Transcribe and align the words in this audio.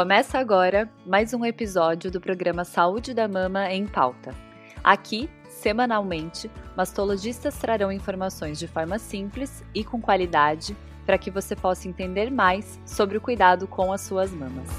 Começa 0.00 0.38
agora 0.38 0.90
mais 1.04 1.34
um 1.34 1.44
episódio 1.44 2.10
do 2.10 2.22
programa 2.22 2.64
Saúde 2.64 3.12
da 3.12 3.28
Mama 3.28 3.70
em 3.70 3.86
Pauta. 3.86 4.34
Aqui, 4.82 5.28
semanalmente, 5.46 6.50
mastologistas 6.74 7.58
trarão 7.58 7.92
informações 7.92 8.58
de 8.58 8.66
forma 8.66 8.98
simples 8.98 9.62
e 9.74 9.84
com 9.84 10.00
qualidade 10.00 10.74
para 11.04 11.18
que 11.18 11.30
você 11.30 11.54
possa 11.54 11.86
entender 11.86 12.30
mais 12.30 12.80
sobre 12.86 13.18
o 13.18 13.20
cuidado 13.20 13.68
com 13.68 13.92
as 13.92 14.00
suas 14.00 14.32
mamas. 14.32 14.70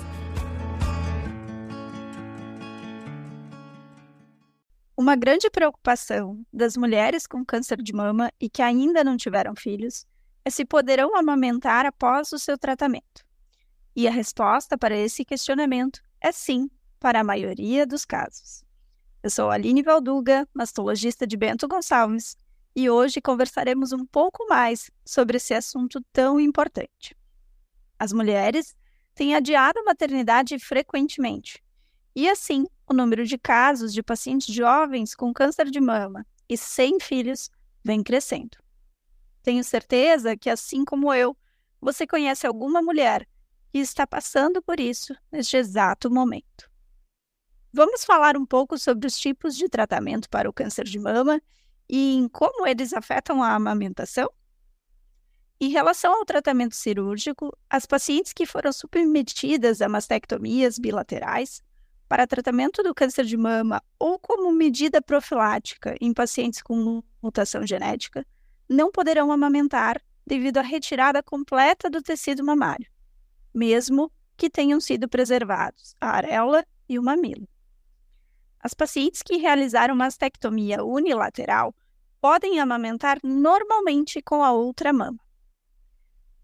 Uma 4.97 5.15
grande 5.15 5.51
preocupação 5.51 6.43
das 6.51 6.75
mulheres 6.75 7.27
com 7.27 7.45
câncer 7.45 7.77
de 7.77 7.93
mama 7.93 8.31
e 8.41 8.49
que 8.49 8.63
ainda 8.63 9.03
não 9.03 9.15
tiveram 9.15 9.53
filhos 9.55 10.03
é 10.43 10.49
se 10.49 10.65
poderão 10.65 11.15
amamentar 11.15 11.85
após 11.85 12.31
o 12.31 12.39
seu 12.39 12.57
tratamento. 12.57 13.30
E 13.93 14.07
a 14.07 14.11
resposta 14.11 14.77
para 14.77 14.95
esse 14.95 15.25
questionamento 15.25 16.01
é 16.21 16.31
sim, 16.31 16.69
para 16.97 17.19
a 17.19 17.23
maioria 17.23 17.85
dos 17.85 18.05
casos. 18.05 18.63
Eu 19.21 19.29
sou 19.29 19.49
Aline 19.49 19.83
Valduga, 19.83 20.47
mastologista 20.53 21.27
de 21.27 21.35
Bento 21.35 21.67
Gonçalves, 21.67 22.37
e 22.73 22.89
hoje 22.89 23.19
conversaremos 23.19 23.91
um 23.91 24.05
pouco 24.05 24.47
mais 24.47 24.89
sobre 25.05 25.35
esse 25.35 25.53
assunto 25.53 26.01
tão 26.13 26.39
importante. 26.39 27.17
As 27.99 28.13
mulheres 28.13 28.73
têm 29.13 29.35
adiado 29.35 29.79
a 29.79 29.83
maternidade 29.83 30.57
frequentemente, 30.57 31.61
e 32.15 32.29
assim 32.29 32.65
o 32.87 32.93
número 32.93 33.25
de 33.25 33.37
casos 33.37 33.93
de 33.93 34.01
pacientes 34.01 34.53
jovens 34.53 35.13
com 35.13 35.33
câncer 35.33 35.69
de 35.69 35.81
mama 35.81 36.25
e 36.47 36.57
sem 36.57 36.97
filhos 36.97 37.49
vem 37.83 38.01
crescendo. 38.01 38.57
Tenho 39.43 39.63
certeza 39.65 40.37
que, 40.37 40.49
assim 40.49 40.85
como 40.85 41.13
eu, 41.13 41.35
você 41.81 42.07
conhece 42.07 42.47
alguma 42.47 42.81
mulher 42.81 43.27
que 43.71 43.79
está 43.79 44.05
passando 44.05 44.61
por 44.61 44.79
isso 44.79 45.15
neste 45.31 45.55
exato 45.55 46.11
momento. 46.11 46.69
Vamos 47.73 48.03
falar 48.03 48.35
um 48.35 48.45
pouco 48.45 48.77
sobre 48.77 49.07
os 49.07 49.17
tipos 49.17 49.55
de 49.55 49.69
tratamento 49.69 50.29
para 50.29 50.49
o 50.49 50.53
câncer 50.53 50.83
de 50.83 50.99
mama 50.99 51.41
e 51.89 52.15
em 52.15 52.27
como 52.27 52.67
eles 52.67 52.91
afetam 52.91 53.41
a 53.41 53.55
amamentação? 53.55 54.29
Em 55.59 55.69
relação 55.69 56.13
ao 56.13 56.25
tratamento 56.25 56.75
cirúrgico, 56.75 57.57
as 57.69 57.85
pacientes 57.85 58.33
que 58.33 58.45
foram 58.45 58.73
submetidas 58.73 59.81
a 59.81 59.87
mastectomias 59.87 60.77
bilaterais 60.77 61.63
para 62.09 62.27
tratamento 62.27 62.83
do 62.83 62.93
câncer 62.93 63.23
de 63.23 63.37
mama 63.37 63.81
ou 63.97 64.19
como 64.19 64.51
medida 64.51 65.01
profilática 65.01 65.95
em 66.01 66.13
pacientes 66.13 66.61
com 66.61 67.01
mutação 67.21 67.65
genética 67.65 68.25
não 68.67 68.91
poderão 68.91 69.31
amamentar 69.31 70.01
devido 70.27 70.57
à 70.57 70.61
retirada 70.61 71.23
completa 71.23 71.89
do 71.89 72.01
tecido 72.01 72.43
mamário 72.43 72.91
mesmo 73.53 74.11
que 74.37 74.49
tenham 74.49 74.79
sido 74.79 75.07
preservados 75.07 75.95
a 75.99 76.09
areola 76.09 76.65
e 76.87 76.97
o 76.97 77.03
mamilo. 77.03 77.47
As 78.59 78.73
pacientes 78.73 79.21
que 79.21 79.37
realizaram 79.37 79.95
mastectomia 79.95 80.83
unilateral 80.83 81.75
podem 82.19 82.59
amamentar 82.59 83.19
normalmente 83.23 84.21
com 84.21 84.43
a 84.43 84.51
outra 84.51 84.93
mama. 84.93 85.19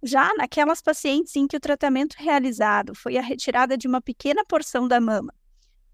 Já 0.02 0.34
naquelas 0.36 0.82
pacientes 0.82 1.36
em 1.36 1.48
que 1.48 1.58
o 1.58 1.60
tratamento 1.60 2.16
realizado 2.18 2.96
foi 2.96 3.18
a 3.18 3.22
retirada 3.22 3.78
de 3.78 3.88
uma 3.88 4.02
pequena 4.02 4.44
porção 4.46 4.88
da 4.88 5.00
mama 5.00 5.34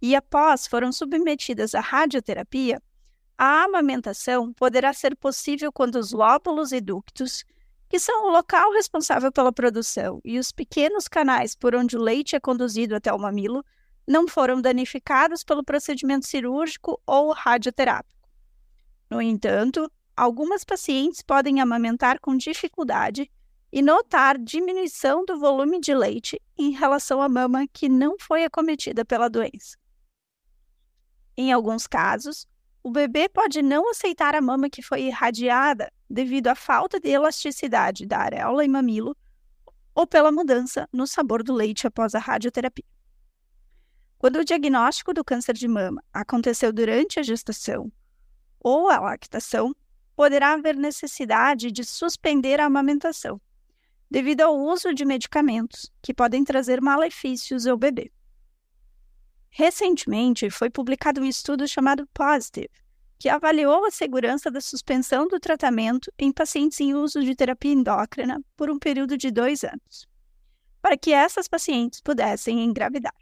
e 0.04 0.18
após 0.18 0.68
foram 0.68 0.92
submetidas 0.92 1.74
à 1.74 1.80
radioterapia, 1.80 2.82
a 3.38 3.64
amamentação 3.64 4.52
poderá 4.52 4.92
ser 4.92 5.16
possível 5.16 5.72
quando 5.72 5.96
os 5.96 6.12
lóbulos 6.12 6.74
e 6.74 6.82
ductos 6.82 7.46
que 7.94 8.00
são 8.00 8.26
o 8.26 8.32
local 8.32 8.72
responsável 8.72 9.32
pela 9.32 9.54
produção 9.54 10.20
e 10.26 10.40
os 10.40 10.52
pequenos 10.52 11.08
canais 11.08 11.54
por 11.54 11.76
onde 11.76 11.96
o 11.96 12.02
leite 12.02 12.36
é 12.36 12.40
conduzido 12.40 12.96
até 12.96 13.14
o 13.14 13.20
mamilo, 13.20 13.64
não 14.08 14.28
foram 14.28 14.60
danificados 14.60 15.44
pelo 15.44 15.64
procedimento 15.64 16.26
cirúrgico 16.26 17.00
ou 17.06 17.32
radioterápico. 17.32 18.28
No 19.12 19.22
entanto, 19.22 19.88
algumas 20.18 20.64
pacientes 20.64 21.22
podem 21.22 21.62
amamentar 21.62 22.20
com 22.20 22.36
dificuldade 22.36 23.30
e 23.72 23.80
notar 23.80 24.40
diminuição 24.40 25.24
do 25.24 25.38
volume 25.38 25.80
de 25.80 25.94
leite 25.94 26.42
em 26.58 26.72
relação 26.72 27.22
à 27.22 27.30
mama 27.30 27.68
que 27.72 27.88
não 27.88 28.18
foi 28.20 28.44
acometida 28.44 29.06
pela 29.06 29.30
doença. 29.30 29.78
Em 31.38 31.54
alguns 31.54 31.86
casos, 31.86 32.48
o 32.84 32.92
bebê 32.92 33.30
pode 33.30 33.62
não 33.62 33.90
aceitar 33.90 34.36
a 34.36 34.42
mama 34.42 34.70
que 34.70 34.82
foi 34.82 35.04
irradiada 35.04 35.92
devido 36.10 36.48
à 36.48 36.56
falta 36.56 37.00
de 37.00 37.10
elasticidade 37.10 38.06
da 38.06 38.20
areola 38.20 38.66
e 38.66 38.68
mamilo 38.68 39.16
ou 39.96 40.06
pela 40.06 40.32
mudança 40.32 40.88
no 40.92 41.08
sabor 41.08 41.42
do 41.42 41.54
leite 41.54 41.88
após 41.88 42.14
a 42.14 42.20
radioterapia. 42.20 42.84
Quando 44.18 44.38
o 44.38 44.44
diagnóstico 44.46 45.14
do 45.14 45.24
câncer 45.24 45.54
de 45.54 45.68
mama 45.68 46.04
aconteceu 46.12 46.74
durante 46.74 47.20
a 47.20 47.24
gestação 47.24 47.92
ou 48.60 48.90
a 48.90 49.00
lactação, 49.00 49.74
poderá 50.16 50.54
haver 50.54 50.76
necessidade 50.76 51.72
de 51.72 51.84
suspender 51.84 52.60
a 52.60 52.66
amamentação, 52.66 53.40
devido 54.10 54.42
ao 54.42 54.58
uso 54.58 54.94
de 54.94 55.06
medicamentos 55.06 55.92
que 56.02 56.14
podem 56.14 56.44
trazer 56.44 56.82
malefícios 56.82 57.66
ao 57.66 57.78
bebê. 57.78 58.12
Recentemente 59.56 60.50
foi 60.50 60.68
publicado 60.68 61.22
um 61.22 61.26
estudo 61.26 61.68
chamado 61.68 62.08
POSITIVE, 62.12 62.72
que 63.20 63.30
avaliou 63.30 63.86
a 63.86 63.92
segurança 63.92 64.50
da 64.50 64.60
suspensão 64.60 65.28
do 65.28 65.40
tratamento 65.40 66.12
em 66.18 66.32
pacientes 66.32 66.80
em 66.82 66.96
uso 66.96 67.22
de 67.22 67.36
terapia 67.36 67.72
endócrina 67.72 68.42
por 68.58 68.72
um 68.72 68.80
período 68.80 69.16
de 69.16 69.30
dois 69.30 69.64
anos, 69.64 70.08
para 70.82 70.98
que 70.98 71.14
essas 71.14 71.48
pacientes 71.48 72.02
pudessem 72.02 72.64
engravidar. 72.64 73.14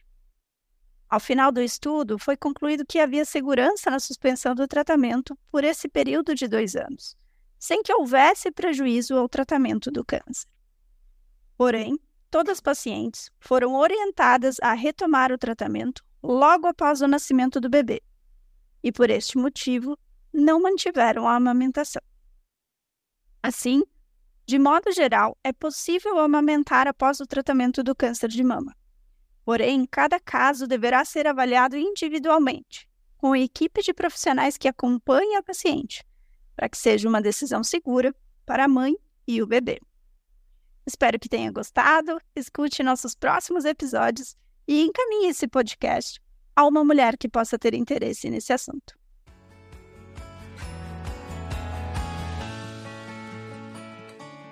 Ao 1.10 1.20
final 1.20 1.52
do 1.52 1.62
estudo, 1.62 2.18
foi 2.18 2.38
concluído 2.38 2.86
que 2.86 3.00
havia 3.00 3.26
segurança 3.26 3.92
na 3.92 4.00
suspensão 4.00 4.56
do 4.56 4.66
tratamento 4.70 5.38
por 5.52 5.66
esse 5.66 5.90
período 5.90 6.34
de 6.34 6.48
dois 6.48 6.78
anos, 6.78 7.14
sem 7.60 7.84
que 7.84 7.94
houvesse 7.94 8.50
prejuízo 8.54 9.18
ao 9.18 9.28
tratamento 9.28 9.92
do 9.92 10.06
câncer. 10.06 10.50
Porém, 11.58 12.00
todas 12.30 12.54
as 12.54 12.62
pacientes 12.62 13.30
foram 13.38 13.76
orientadas 13.76 14.62
a 14.62 14.72
retomar 14.72 15.34
o 15.34 15.38
tratamento 15.38 16.02
logo 16.22 16.68
após 16.68 17.02
o 17.02 17.08
nascimento 17.08 17.60
do 17.60 17.70
bebê, 17.70 18.02
e, 18.84 18.92
por 18.92 19.10
este 19.10 19.38
motivo, 19.38 19.98
não 20.34 20.62
mantiveram 20.62 21.28
a 21.28 21.36
amamentação. 21.36 22.02
Assim, 23.44 23.84
de 24.46 24.60
modo 24.60 24.92
geral, 24.92 25.38
é 25.44 25.52
possível 25.52 26.20
amamentar 26.20 26.88
após 26.88 27.20
o 27.20 27.26
tratamento 27.26 27.84
do 27.84 27.96
câncer 27.96 28.28
de 28.28 28.44
mama. 28.44 28.76
Porém, 29.44 29.86
cada 29.86 30.20
caso 30.20 30.68
deverá 30.68 31.04
ser 31.04 31.28
avaliado 31.28 31.76
individualmente, 31.76 32.88
com 33.18 33.34
a 33.34 33.40
equipe 33.40 33.82
de 33.82 33.94
profissionais 33.94 34.58
que 34.58 34.68
acompanha 34.68 35.40
a 35.40 35.44
paciente, 35.44 36.06
para 36.56 36.70
que 36.70 36.78
seja 36.78 37.08
uma 37.08 37.22
decisão 37.22 37.64
segura 37.64 38.16
para 38.46 38.66
a 38.66 38.68
mãe 38.68 38.96
e 39.28 39.42
o 39.42 39.48
bebê. 39.48 39.80
Espero 40.86 41.20
que 41.20 41.30
tenha 41.30 41.52
gostado, 41.52 42.20
escute 42.36 42.84
nossos 42.84 43.16
próximos 43.16 43.66
episódios 43.66 44.36
e 44.68 44.82
encaminhe 44.82 45.28
esse 45.28 45.48
podcast 45.48 46.20
a 46.56 46.66
uma 46.66 46.84
mulher 46.84 47.18
que 47.18 47.30
possa 47.30 47.58
ter 47.58 47.74
interesse 47.74 48.30
nesse 48.30 48.54
assunto. 48.54 49.00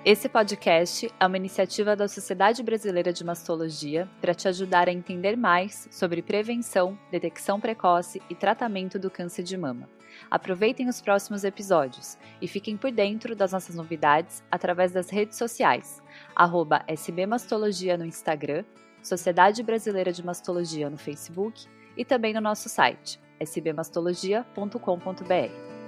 Esse 0.02 0.30
podcast 0.30 1.12
é 1.20 1.26
uma 1.26 1.36
iniciativa 1.36 1.94
da 1.94 2.08
Sociedade 2.08 2.62
Brasileira 2.62 3.12
de 3.12 3.22
Mastologia 3.22 4.08
para 4.18 4.34
te 4.34 4.48
ajudar 4.48 4.88
a 4.88 4.92
entender 4.92 5.36
mais 5.36 5.86
sobre 5.90 6.22
prevenção, 6.22 6.98
detecção 7.10 7.60
precoce 7.60 8.20
e 8.30 8.34
tratamento 8.34 8.98
do 8.98 9.10
câncer 9.10 9.42
de 9.42 9.58
mama. 9.58 9.86
Aproveitem 10.30 10.88
os 10.88 11.02
próximos 11.02 11.44
episódios 11.44 12.16
e 12.40 12.48
fiquem 12.48 12.78
por 12.78 12.90
dentro 12.90 13.36
das 13.36 13.52
nossas 13.52 13.76
novidades 13.76 14.42
através 14.50 14.90
das 14.90 15.10
redes 15.10 15.36
sociais, 15.36 16.02
arroba 16.34 16.82
SBMastologia 16.88 17.98
no 17.98 18.06
Instagram, 18.06 18.64
Sociedade 19.02 19.62
Brasileira 19.62 20.12
de 20.12 20.24
Mastologia 20.24 20.90
no 20.90 20.96
Facebook 20.96 21.66
e 21.96 22.04
também 22.04 22.34
no 22.34 22.40
nosso 22.40 22.68
site 22.68 23.20
sbmastologia.com.br. 23.40 25.79